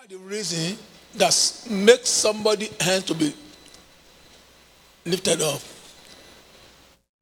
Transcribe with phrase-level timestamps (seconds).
[0.00, 0.76] are the reason
[1.14, 3.32] that makes somebody hand to be
[5.06, 5.60] lifted up?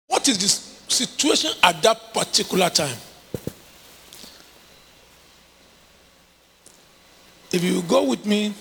[0.07, 2.97] What is the situation at that particular time?
[7.53, 8.55] If you go with me,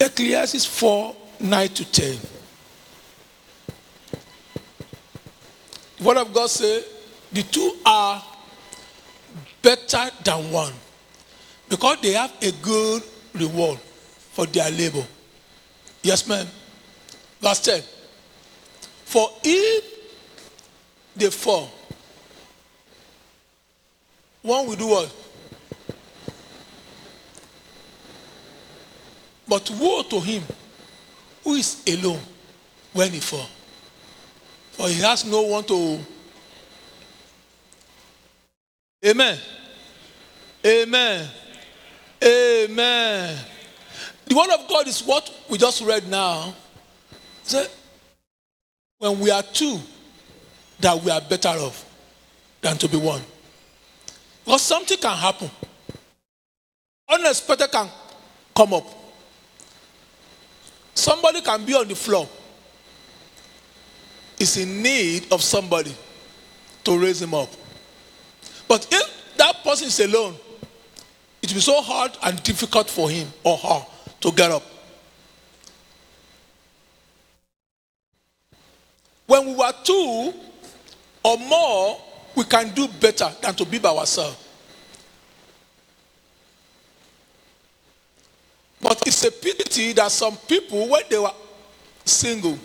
[0.00, 2.18] Ecclesiastes 4 9 to 10.
[6.00, 6.84] What of God says
[7.32, 8.22] the two are
[9.62, 10.72] better than one
[11.68, 13.02] because they have a good
[13.34, 13.78] reward
[14.32, 15.04] for their labor.
[16.02, 16.46] Yes, ma'am.
[17.40, 17.82] Verse 10.
[19.04, 19.84] For if
[21.16, 21.70] they fall,
[24.42, 25.14] one will do what?
[29.46, 30.42] But woe to him
[31.42, 32.20] who is alone
[32.92, 33.46] when he fall.
[34.72, 35.98] For he has no one to.
[39.06, 39.38] Amen.
[40.66, 41.28] Amen.
[42.24, 43.36] Amen.
[44.26, 46.54] The word of God is what we just read now.
[47.42, 47.66] Say,
[48.98, 49.78] when we are two,
[50.80, 51.84] that we are better off
[52.62, 53.20] than to be one.
[54.44, 55.50] Because something can happen.
[57.08, 57.88] Unexpected can
[58.56, 58.86] come up.
[60.94, 62.28] Somebody can be on the floor.
[64.38, 65.94] Is in need of somebody
[66.84, 67.48] to raise him up.
[68.66, 70.34] But if that person is alone,
[71.44, 73.86] it will be so hard and difficult for him or her
[74.22, 74.62] to get up.
[79.26, 80.32] When we were two
[81.22, 82.00] or more,
[82.34, 84.38] we can do better than to be by ourselves.
[88.80, 91.30] But it's a pity that some people, when they were
[92.06, 92.58] single,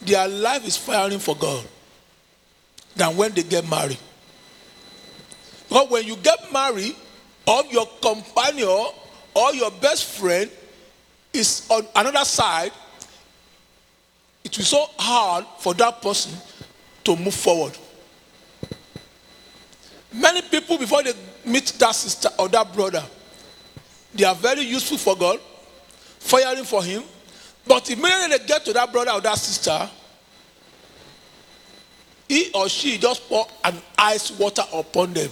[0.00, 1.64] their life is firing for God
[2.94, 3.98] than when they get married.
[5.68, 6.94] Because when you get married,
[7.50, 8.86] or your companion
[9.34, 10.48] or your best friend
[11.32, 12.70] is on another side,
[14.44, 16.32] it will be so hard for that person
[17.02, 17.76] to move forward.
[20.12, 21.12] Many people, before they
[21.44, 23.02] meet that sister or that brother,
[24.14, 25.40] they are very useful for God,
[26.20, 27.02] firing for Him.
[27.66, 29.90] But immediately they get to that brother or that sister,
[32.28, 35.30] he or she just pour an ice water upon them.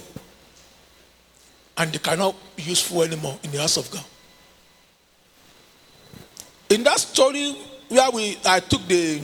[1.79, 4.03] And they cannot be useful anymore in the house of God.
[6.69, 7.55] In that story
[7.87, 9.21] where we I took the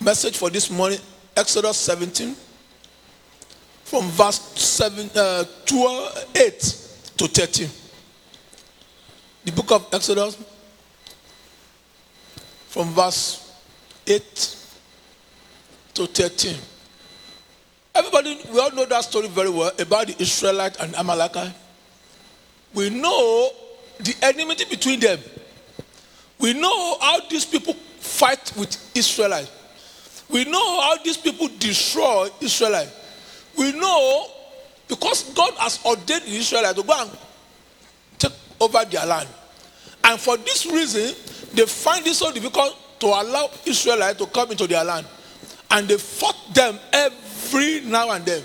[0.00, 0.98] message for this morning,
[1.36, 2.34] Exodus 17,
[3.84, 6.60] from verse 7, uh, 12, 8
[7.16, 7.68] to 13.
[9.44, 10.36] The book of Exodus,
[12.68, 13.52] from verse
[14.06, 14.56] 8
[15.94, 16.56] to 13.
[18.52, 21.54] We all know that story very well about the Israelite and Amalekite.
[22.74, 23.50] We know
[23.98, 25.18] the enmity between them.
[26.38, 29.50] We know how these people fight with Israelites.
[30.28, 32.92] We know how these people destroy Israelites.
[33.56, 34.26] We know
[34.88, 37.10] because God has ordained the Israelites to go and
[38.18, 39.28] take over their land.
[40.02, 41.14] And for this reason,
[41.54, 45.06] they find it so difficult to allow Israelites to come into their land.
[45.70, 47.29] And they fought them every
[47.84, 48.42] now and then.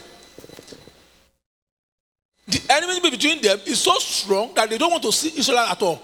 [2.48, 5.82] The enmity between them is so strong that they don't want to see Israel at
[5.82, 6.02] all.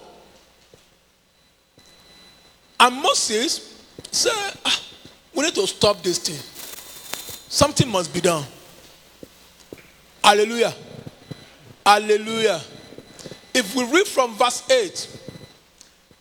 [2.80, 3.74] And Moses
[4.10, 4.80] said, "Ah,
[5.34, 6.38] We need to stop this thing.
[7.48, 8.44] Something must be done.
[10.22, 10.74] Hallelujah.
[11.86, 12.60] Hallelujah.
[13.54, 15.08] If we read from verse 8,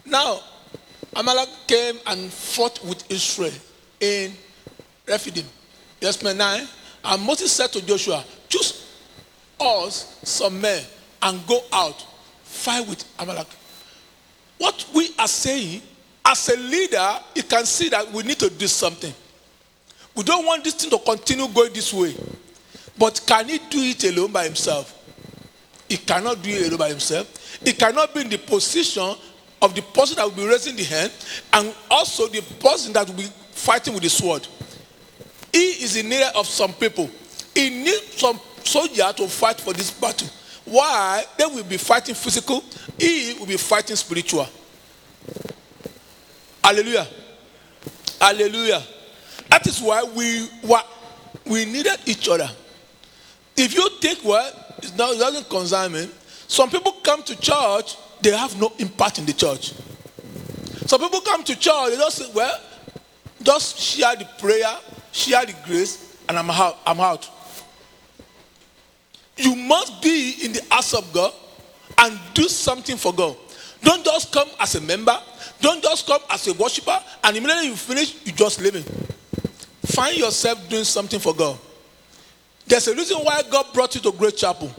[0.05, 0.39] now
[1.15, 3.53] Amalek came and fought with Israel
[3.99, 4.33] in
[5.07, 5.45] Rephidim.
[6.01, 6.67] Yes, man, 9.
[7.05, 8.87] And Moses said to Joshua, Choose
[9.59, 10.83] us some men
[11.21, 12.05] and go out,
[12.43, 13.47] fight with Amalek.
[14.57, 15.81] What we are saying,
[16.25, 19.13] as a leader, you can see that we need to do something.
[20.15, 22.15] We don't want this thing to continue going this way.
[22.97, 24.97] But can he do it alone by himself?
[25.87, 27.59] He cannot do it alone by himself.
[27.63, 29.13] He cannot be in the position
[29.61, 31.11] of the person that will be raising the hand
[31.53, 34.47] and also the person that will be fighting with the sword.
[35.51, 37.09] He is in need of some people.
[37.53, 40.27] He needs some soldier to fight for this battle.
[40.65, 41.23] Why?
[41.37, 42.63] They will be fighting physical.
[42.97, 44.47] He will be fighting spiritual.
[46.63, 47.07] Hallelujah.
[48.19, 48.81] Hallelujah.
[49.49, 50.83] That is why we were,
[51.45, 52.49] we needed each other.
[53.57, 56.09] If you it's not, it doesn't concern me.
[56.47, 59.73] Some people come to church, they have no impact in the church.
[60.85, 62.59] Some people come to church, they just say, well,
[63.41, 64.75] just share the prayer,
[65.11, 66.79] share the grace, and I'm out.
[66.85, 67.29] I'm out.
[69.37, 71.33] You must be in the house of God
[71.97, 73.35] and do something for God.
[73.81, 75.17] Don't just come as a member.
[75.59, 76.99] Don't just come as a worshiper.
[77.23, 78.85] And immediately you finish, you just leave it.
[79.85, 81.57] Find yourself doing something for God.
[82.67, 84.73] There's a reason why God brought you to Great Chapel.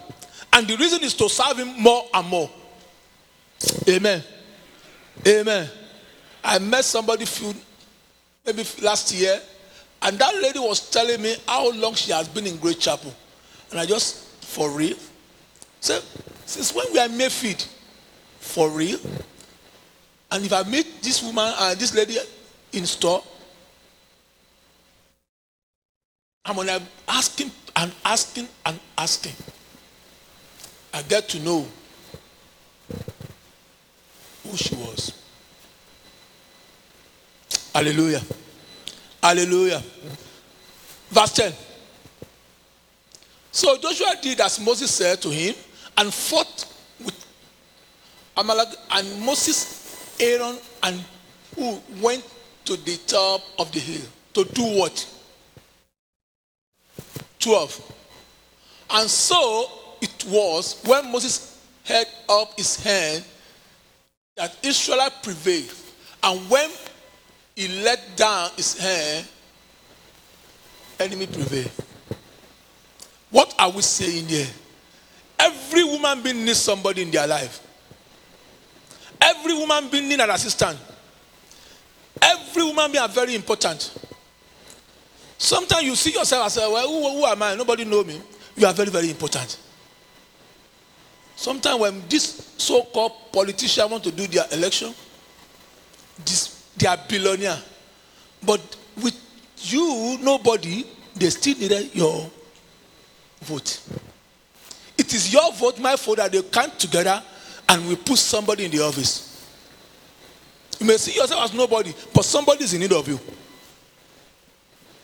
[0.52, 2.50] And the reason is to serve Him more and more.
[3.88, 4.22] Amen.
[5.26, 5.68] Amen.
[6.42, 7.54] I met somebody few,
[8.44, 9.40] maybe last year,
[10.02, 13.14] and that lady was telling me how long she has been in Great Chapel.
[13.70, 14.96] And I just, for real?
[15.80, 16.02] Said,
[16.44, 17.66] since when we are Mayfield?
[18.40, 18.98] For real?
[20.30, 22.16] And if I meet this woman and this lady
[22.72, 23.22] in store,
[26.44, 29.32] I'm gonna asking and asking and asking.
[30.92, 31.66] I get to know
[34.42, 35.12] who she was.
[37.72, 38.22] Hallelujah.
[39.22, 39.82] Hallelujah.
[41.10, 41.52] Verse 10.
[43.52, 45.54] So Joshua did as Moses said to him
[45.98, 46.66] and fought
[47.04, 47.26] with
[48.36, 51.04] Amalek and Moses, Aaron, and
[51.56, 52.24] Hur went
[52.64, 55.06] to the top of the hill to do what?
[57.38, 57.92] 12.
[58.90, 59.70] And so
[60.00, 63.24] it was when Moses held up his hand
[64.36, 65.74] that Israel prevailed.
[66.22, 66.70] And when
[67.54, 69.26] he let down his hand,
[70.98, 71.70] enemy prevailed.
[73.30, 74.46] What are we saying here?
[75.38, 77.66] Every woman being needs somebody in their life.
[79.20, 80.78] Every woman being needs an assistant.
[82.20, 83.98] Every woman being are very important.
[85.38, 87.54] Sometimes you see yourself as, well, who, who am I?
[87.56, 88.20] Nobody know me.
[88.56, 89.58] You are very, very important.
[91.34, 94.94] Sometimes when this so-called politician want to do their election,
[96.24, 97.58] this, they are billionaire.
[98.44, 98.60] But
[99.02, 99.14] with
[99.58, 100.84] you, nobody,
[101.14, 102.30] they still need your
[103.42, 103.80] vote.
[104.98, 107.22] It is your vote, my vote, that they come together
[107.68, 109.28] and we put somebody in the office.
[110.78, 113.18] You may see yourself as nobody, but somebody is in need of you.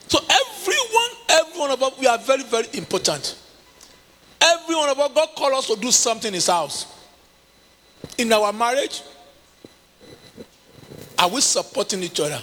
[0.09, 3.38] So everyone, every one of us, we are very, very important.
[4.41, 6.87] Every one of us, God called us to do something in His house.
[8.17, 9.03] In our marriage,
[11.19, 12.41] are we supporting each other?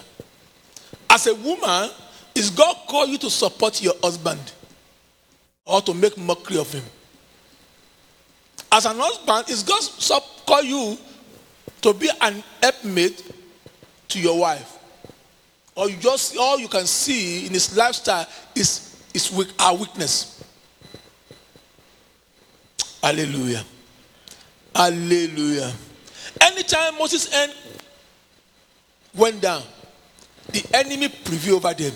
[1.10, 1.89] As a woman,
[2.36, 4.51] is God called you to support your husband
[5.66, 6.83] or to make mockery of him?
[8.72, 9.81] As an husband, is God
[10.45, 10.98] call you
[11.81, 13.24] to be an helpmate
[14.10, 14.77] to your wife?
[15.75, 20.44] Or you just all you can see in his lifestyle is, is weak, our weakness.
[23.01, 23.63] Hallelujah.
[24.75, 25.72] Hallelujah.
[26.42, 27.54] Anytime Moses' end
[29.15, 29.63] went down,
[30.51, 31.94] the enemy prevailed over them.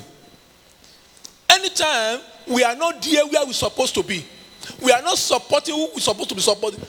[1.50, 4.26] Anytime we are not there where we're supposed to be,
[4.84, 6.80] we are not supporting who we're supposed to be supporting,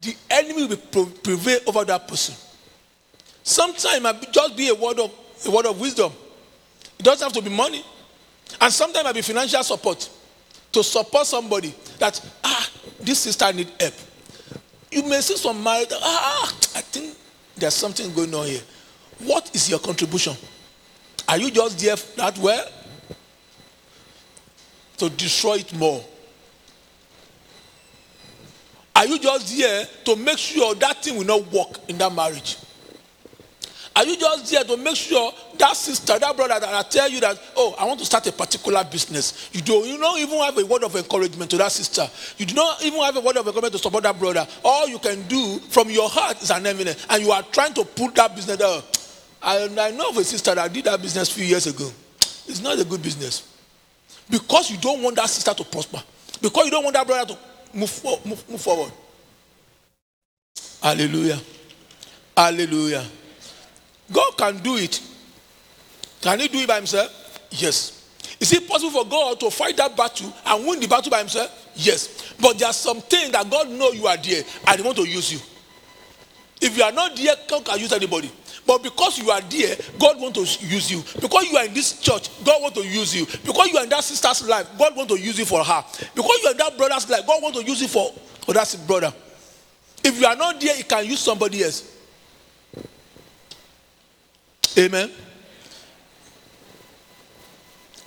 [0.00, 2.34] the enemy will prevail over that person.
[3.42, 5.12] Sometimes it just be a word of
[5.46, 6.12] a word of wisdom.
[6.98, 7.84] It doesn't have to be money.
[8.60, 10.08] And sometimes it be financial support
[10.72, 13.94] to support somebody that ah, this sister need help.
[14.90, 17.16] You may see some married, ah, I think
[17.56, 18.60] there's something going on here.
[19.20, 20.36] What is your contribution?
[21.28, 22.66] Are you just there that well?
[24.98, 26.04] To destroy it more.
[28.96, 32.58] Are you just there to make sure that thing will not work in that marriage?
[33.96, 37.20] Are you just there to make sure that sister, that brother that I tell you
[37.20, 39.50] that, oh, I want to start a particular business.
[39.52, 42.08] You do you don't even have a word of encouragement to that sister.
[42.38, 44.46] You do not even have a word of encouragement to support that brother.
[44.64, 47.84] All you can do from your heart is an eminence, and you are trying to
[47.84, 48.80] put that business there.
[49.42, 51.90] I, I know of a sister that did that business a few years ago.
[52.46, 53.46] It's not a good business.
[54.28, 56.02] Because you don't want that sister to prosper.
[56.40, 58.92] Because you don't want that brother to move, move, move forward.
[60.82, 61.38] Hallelujah.
[62.36, 63.04] Hallelujah.
[64.12, 65.00] God can do it.
[66.20, 67.40] Can he do it by himself?
[67.50, 67.96] Yes.
[68.38, 71.70] Is it possible for God to fight that battle and win the battle by himself?
[71.74, 72.34] Yes.
[72.40, 75.08] But there are some things that God knows you are there and he want to
[75.08, 75.38] use you.
[76.60, 78.30] If you are not there, God can use anybody.
[78.66, 81.02] But because you are there, God want to use you.
[81.20, 83.26] Because you are in this church, God want to use you.
[83.44, 85.84] Because you are in that sister's life, God want to use you for her.
[86.14, 88.12] Because you are in that brother's life, God want to use you for,
[88.52, 89.12] that brother.
[90.04, 91.96] If you are not there, he can use somebody else.
[94.78, 95.10] Amen.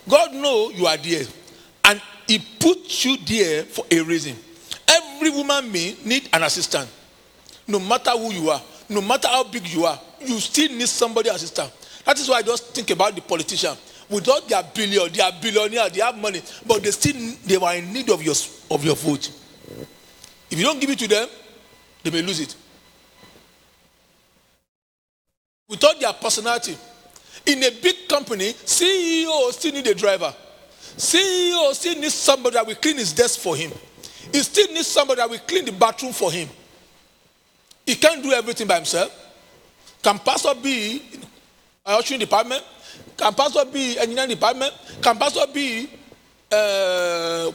[0.08, 1.24] God know you are there,
[1.86, 4.36] and He put you there for a reason.
[4.88, 6.90] Every woman may need an assistant,
[7.68, 10.00] no matter who you are, no matter how big you are.
[10.26, 11.72] You still need somebody as a assistant.
[12.06, 13.76] That is why I just think about the politician.
[14.10, 17.16] Without their billion, they are billionaire, they have money, but they still
[17.46, 18.36] they were in need of your
[18.70, 19.32] of your vote.
[20.50, 21.28] If you don't give it to them,
[22.04, 22.56] they may lose it.
[25.68, 26.78] Without their personality,
[27.46, 30.34] in a big company, CEO still need a driver.
[30.98, 33.72] CEO still needs somebody that will clean his desk for him.
[34.32, 36.48] He still needs somebody that will clean the bathroom for him.
[37.86, 39.23] He can't do everything by himself.
[40.04, 41.02] Can pastor be
[41.86, 42.62] ushering department?
[43.18, 44.74] Can pastor be engineering department?
[45.02, 45.90] Can pastor be
[46.52, 47.52] uh,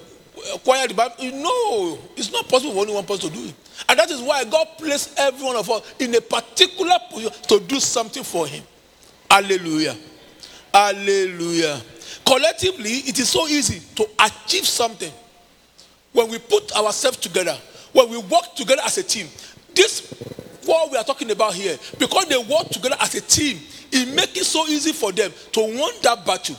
[0.65, 1.35] choir department?
[1.35, 3.55] No, it's not possible for only one person to do it.
[3.89, 7.61] And that is why God placed every one of us in a particular position to
[7.61, 8.65] do something for Him.
[9.31, 9.97] Hallelujah.
[10.73, 11.81] Hallelujah.
[12.25, 15.13] Collectively, it is so easy to achieve something
[16.13, 17.57] when we put ourselves together,
[17.93, 19.29] when we work together as a team.
[19.75, 20.13] This
[20.69, 23.59] what we are talking about here, because they work together as a team,
[23.91, 26.57] it makes it so easy for them to win that battle.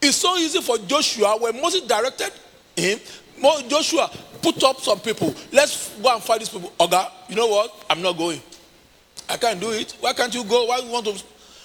[0.00, 2.30] It's so easy for Joshua when Moses directed
[2.76, 3.00] him.
[3.68, 5.34] Joshua put up some people.
[5.52, 6.72] Let's go and fight these people.
[6.78, 7.84] Oga, you know what?
[7.90, 8.40] I'm not going.
[9.28, 9.96] I can't do it.
[10.00, 10.66] Why can't you go?
[10.66, 11.24] Why you want to?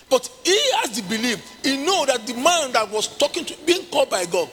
[0.10, 1.40] But he has the belief.
[1.64, 4.50] He know that the man that was talking to, being called by God,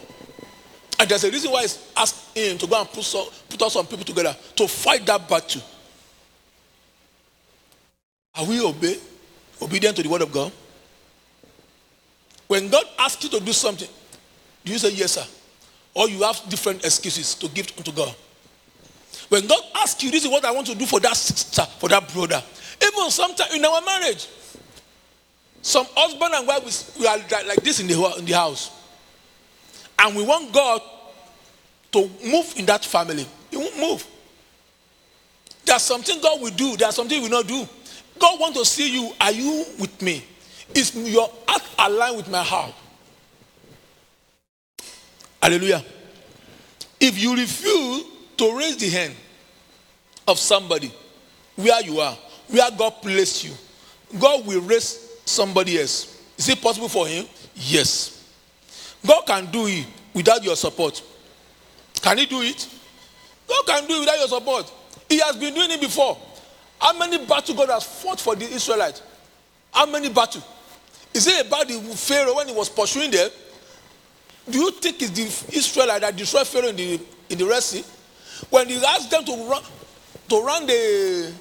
[1.01, 3.71] and there's a reason why he's asked him to go and put some, put up
[3.73, 5.63] some people together to fight that battle.
[8.39, 8.97] Are we obey,
[9.61, 10.53] obedient to the word of God?
[12.47, 13.89] When God asks you to do something,
[14.65, 15.25] do you say yes, sir?
[15.93, 18.15] Or you have different excuses to give to God?
[19.29, 21.89] When God asks you, this is what I want to do for that sister, for
[21.89, 22.43] that brother.
[22.81, 24.29] Even sometimes in our marriage,
[25.61, 28.71] some husband and wife, we are like this in the, in the house.
[29.99, 30.81] And we want God
[31.93, 33.27] to move in that family.
[33.51, 34.07] He won't move.
[35.65, 37.69] There's something God will do, there's something He will not do.
[38.19, 39.13] God wants to see you.
[39.21, 40.25] Are you with me?
[40.75, 42.75] Is your heart aligned with my heart?
[45.43, 45.85] Hallelujah.
[47.01, 48.05] If you refuse
[48.37, 49.15] to raise the hand
[50.27, 50.93] of somebody
[51.57, 52.17] where you are,
[52.49, 53.53] where God placed you,
[54.19, 56.23] God will raise somebody else.
[56.37, 57.27] Is it possible for him?
[57.55, 58.33] Yes.
[59.07, 61.03] God can do it without your support.
[62.01, 62.69] Can he do it?
[63.49, 64.73] God can do it without your support.
[65.09, 66.19] He has been doing it before.
[66.81, 69.03] How many battles God has fought for the Israelites?
[69.73, 70.45] How many battles?
[71.15, 73.31] Is it about the Pharaoh when he was pursuing them?
[74.49, 77.85] Do you think it's the Israelite that destroyed Pharaoh in the, in the Red Sea?
[78.51, 79.63] When he asked them to run,
[80.29, 81.33] to run the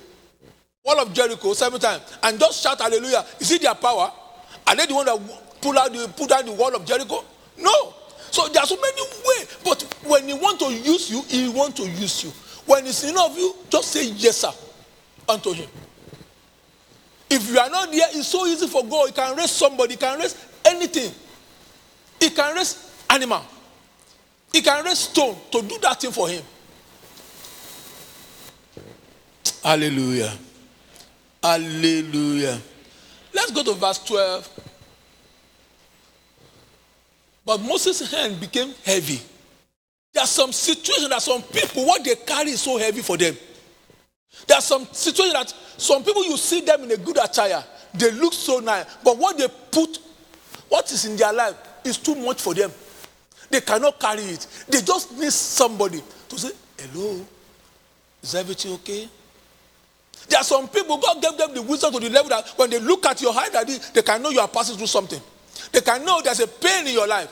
[0.84, 4.12] wall of Jericho seven times and just shout hallelujah, is it their power?
[4.66, 5.20] Are they the one that
[5.62, 7.24] pull out the put down the wall of Jericho?
[7.58, 7.94] No.
[8.32, 9.58] So there are so many ways.
[9.64, 12.32] But when he want to use you, he want to use you.
[12.66, 14.52] When it's enough of you, just say yes, sir,
[15.28, 15.70] unto him.
[17.30, 19.08] If you are not there, it's so easy for God.
[19.08, 21.12] He can raise somebody, he can raise anything.
[22.20, 23.42] He can raise animal.
[24.52, 26.44] He can raise stone to do that thing for him.
[29.64, 30.34] Hallelujah.
[31.44, 32.60] Hallelujah.
[33.34, 34.50] Let's go to verse 12.
[37.46, 39.22] But Moses' hand became heavy.
[40.14, 43.36] There are some situations that some people, what they carry is so heavy for them.
[44.48, 47.64] There are some situations that some people you see them in a good attire,
[47.94, 50.00] they look so nice, but what they put,
[50.70, 52.72] what is in their life is too much for them.
[53.50, 54.48] They cannot carry it.
[54.68, 57.26] They just need somebody to say, Hello,
[58.22, 59.08] is everything okay?
[60.30, 62.80] There are some people, God gave them the wisdom to the level that when they
[62.80, 63.52] look at your height,
[63.94, 65.22] they can know you are passing through something.
[65.72, 67.32] They can know there's a pain in your life.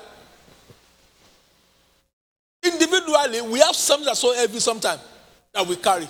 [2.63, 5.01] Individually, we have something that's so heavy sometimes
[5.53, 6.07] that we carry.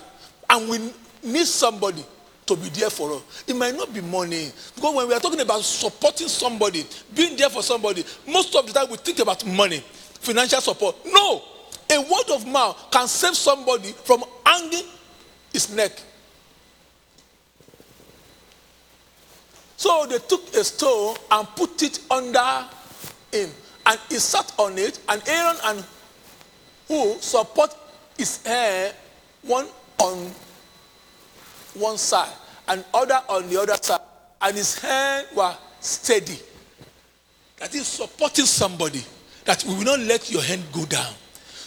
[0.48, 2.04] And we need somebody
[2.46, 3.44] to be there for us.
[3.46, 4.50] It might not be money.
[4.74, 8.72] Because when we are talking about supporting somebody, being there for somebody, most of the
[8.72, 9.78] time we think about money,
[10.20, 10.96] financial support.
[11.06, 11.42] No.
[11.90, 14.86] A word of mouth can save somebody from hanging
[15.52, 15.92] his neck.
[19.76, 22.64] So they took a stone and put it under
[23.32, 23.50] him.
[23.84, 25.84] And he sat on it, and Aaron and
[26.88, 27.74] Hur support
[28.16, 28.92] his hair,
[29.42, 29.66] one
[29.98, 30.30] on
[31.74, 32.32] one side
[32.68, 34.00] and other on the other side,
[34.42, 36.38] and his hand were steady.
[37.58, 39.02] That is supporting somebody
[39.44, 41.12] that we will not let your hand go down.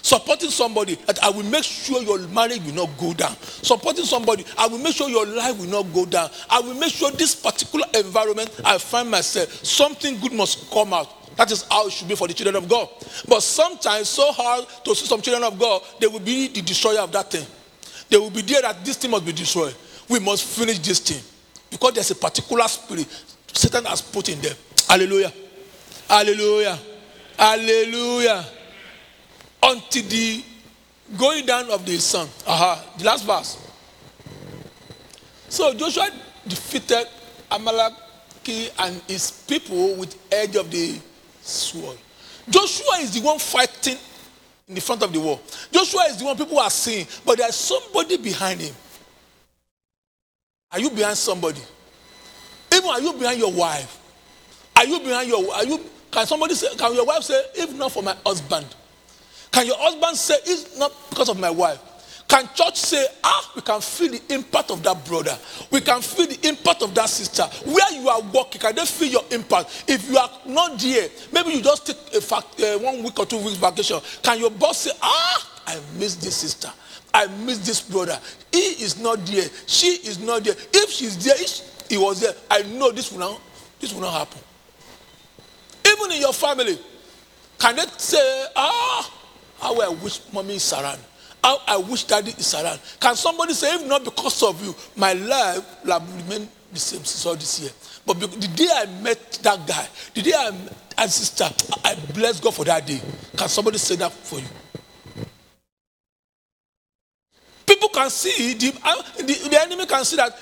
[0.02, 3.36] Supporting somebody that I will make sure your marriage will not go down.
[3.42, 6.30] Supporting somebody, I will make sure your life will not go down.
[6.50, 11.36] I will make sure this particular environment I find myself, something good must come out.
[11.36, 12.90] That is how it should be for the children of God.
[13.28, 17.00] But sometimes, so hard to see some children of God, they will be the destroyer
[17.00, 17.46] of that thing.
[18.10, 19.76] They will be there that this thing must be destroyed.
[20.08, 21.22] We must finish this thing.
[21.70, 23.08] Because there's a particular spirit
[23.54, 24.56] Satan has put in them.
[24.88, 25.32] Hallelujah.
[26.08, 26.80] Hallelujah.
[27.38, 28.46] Hallelujah.
[29.62, 30.44] Until the
[31.18, 32.28] going down of the sun.
[32.48, 32.84] Aha.
[32.98, 33.58] The last verse.
[35.50, 36.10] So Joshua
[36.48, 37.08] defeated
[37.52, 41.00] Amaleki and his people with edge of the
[41.42, 41.98] sword.
[42.50, 43.98] Joshua is the one fighting
[44.70, 45.42] in the front of the wall.
[45.72, 48.74] Joshua is the one people are seeing, but there's somebody behind him.
[50.72, 51.62] Are you behind somebody?
[52.72, 53.98] Even are you behind your wife?
[54.76, 55.80] Are you behind your are you
[56.12, 58.68] can somebody say can your wife say if not for my husband?
[59.52, 61.82] Can your husband say it's not because of my wife?
[62.30, 65.36] Can church say, ah, we can feel the impact of that brother.
[65.72, 67.42] We can feel the impact of that sister.
[67.66, 69.86] Where you are working, can they feel your impact?
[69.88, 73.26] If you are not there, maybe you just take a fact, uh, one week or
[73.26, 74.00] two weeks vacation.
[74.22, 76.72] Can your boss say, ah, I miss this sister.
[77.12, 78.20] I miss this brother.
[78.52, 79.50] He is not there.
[79.66, 80.56] She is not there.
[80.72, 83.42] If she's there, if he was there, I know this will not,
[83.80, 84.40] this will not happen.
[85.84, 86.78] Even in your family,
[87.58, 89.12] can they say, ah,
[89.60, 91.00] how I wish mommy is around?
[91.44, 92.80] How I wish daddy is around.
[93.00, 97.04] Can somebody say, if not because of you, my life will have remained the same
[97.04, 97.72] since all this year.
[98.06, 101.50] But the day I met that guy, the day I met that sister,
[101.84, 103.02] I bless God for that day.
[103.38, 104.46] Can somebody say that for you?
[107.66, 110.36] People can see, the, uh, the, the enemy can see that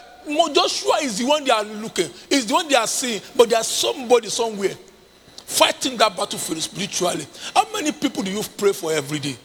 [0.53, 3.67] Joshua is the one they are looking, is the one they are seeing, but there's
[3.67, 4.75] somebody somewhere
[5.35, 7.25] fighting that battlefield spiritually.
[7.53, 9.35] How many people do you pray for every day?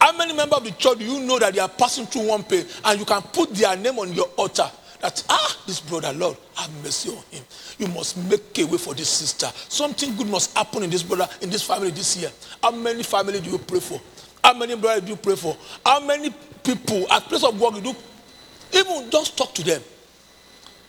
[0.00, 2.42] How many members of the church do you know that they are passing through one
[2.44, 4.70] pain and you can put their name on your altar?
[5.00, 7.44] That, ah, this brother, Lord, have mercy on him.
[7.78, 9.46] You must make a way for this sister.
[9.68, 12.30] Something good must happen in this brother, in this family this year.
[12.62, 14.00] How many family do you pray for?
[14.42, 15.56] How many brothers do you pray for?
[15.84, 16.30] How many
[16.64, 17.94] people at place of work you do?
[18.72, 19.82] Even just talk to them.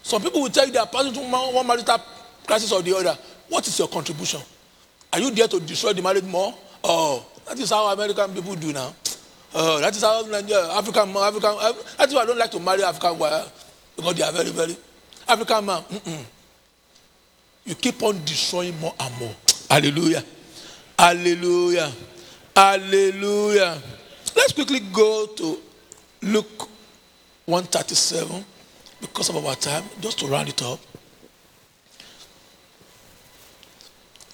[0.04, 1.98] Some people will tell you they are passing through one marital
[2.46, 3.18] crisis or the other.
[3.50, 4.42] What is your contribution?
[5.12, 6.54] Are you there to destroy the marriage more?
[6.84, 8.94] Oh, that is how American people do now.
[9.54, 11.56] Uh, that is how Nigeria, African man, African.
[11.98, 13.52] That's why I don't like to marry African wife
[13.96, 14.78] because they are very, very
[15.28, 15.82] African man.
[15.84, 16.24] Mm-mm.
[17.66, 19.36] You keep on destroying more and more.
[19.70, 20.24] Hallelujah.
[20.98, 21.92] Hallelujah.
[22.56, 23.78] Hallelujah.
[24.36, 25.58] Let's quickly go to
[26.22, 26.70] Luke
[27.46, 28.44] 137
[29.02, 30.80] because of our time, just to round it up.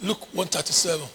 [0.02, 1.08] Luke 137.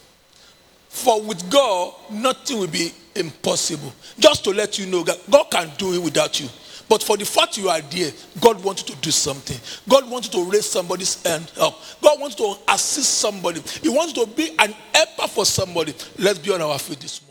[0.89, 3.93] For with God, nothing will be impossible.
[4.19, 6.49] Just to let you know that God can do it without you.
[6.89, 9.59] But for the fact you are there, God wants you to do something.
[9.89, 11.79] God wants you to raise somebody's hand up.
[12.03, 13.61] God wants you to assist somebody.
[13.83, 15.95] He wants you to be an helper for somebody.
[16.19, 17.28] Let's be on our feet this morning.